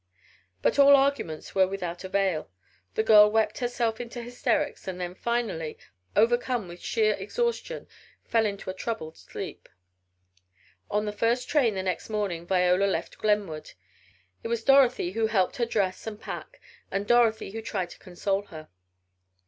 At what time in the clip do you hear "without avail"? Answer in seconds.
1.67-2.49